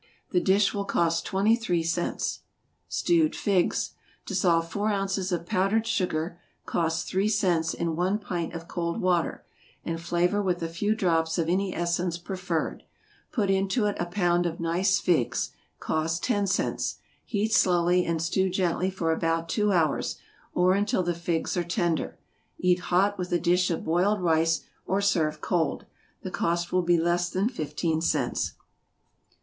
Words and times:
The 0.31 0.41
dish 0.41 0.73
will 0.73 0.85
cost 0.85 1.27
twenty 1.27 1.55
three 1.55 1.83
cents. 1.83 2.39
=Stewed 2.87 3.35
Figs.= 3.35 3.91
Dissolve 4.25 4.67
four 4.67 4.87
ounces 4.89 5.31
of 5.31 5.45
powdered 5.45 5.85
sugar, 5.85 6.39
(cost 6.65 7.07
three 7.07 7.29
cents,) 7.29 7.75
in 7.75 7.95
one 7.95 8.17
pint 8.17 8.55
of 8.55 8.67
cold 8.67 8.99
water, 8.99 9.45
and 9.85 10.01
flavor 10.01 10.41
with 10.41 10.63
a 10.63 10.67
few 10.67 10.95
drops 10.95 11.37
of 11.37 11.47
any 11.47 11.75
essence 11.75 12.17
preferred; 12.17 12.81
put 13.31 13.51
into 13.51 13.85
it 13.85 13.95
a 13.99 14.07
pound 14.07 14.47
of 14.47 14.59
nice 14.59 14.99
figs, 14.99 15.51
(cost 15.79 16.23
ten 16.23 16.47
cents,) 16.47 16.95
heat 17.23 17.53
slowly, 17.53 18.03
and 18.03 18.23
stew 18.23 18.49
gently 18.49 18.89
for 18.89 19.11
about 19.11 19.49
two 19.49 19.71
hours, 19.71 20.15
or 20.55 20.73
until 20.73 21.03
the 21.03 21.13
figs 21.13 21.55
are 21.55 21.63
tender. 21.63 22.17
Eat 22.57 22.79
hot 22.79 23.19
with 23.19 23.31
a 23.31 23.39
dish 23.39 23.69
of 23.69 23.83
boiled 23.85 24.19
rice, 24.19 24.61
or 24.87 24.99
serve 24.99 25.41
cold. 25.41 25.85
The 26.23 26.31
cost 26.31 26.71
will 26.73 26.81
be 26.81 26.97
less 26.97 27.29
than 27.29 27.49
fifteen 27.49 28.01
cents. 28.01 28.53